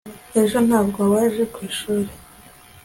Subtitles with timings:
[0.41, 2.11] ejo ntabwo waje mwishuri